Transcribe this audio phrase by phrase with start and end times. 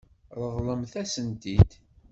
[0.43, 1.71] Ṛeḍlemt-asen-t-id.